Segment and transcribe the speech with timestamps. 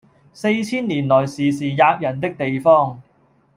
[0.33, 2.99] 四千年來時時喫人的地方，